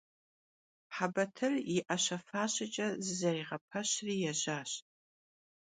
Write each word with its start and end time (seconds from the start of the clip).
Hebatır 0.95 1.53
yi 1.69 1.79
'eşe- 1.93 2.17
faşeç'e 2.27 2.87
zızeriğepeşri 3.05 4.15
yêjaş. 4.21 4.71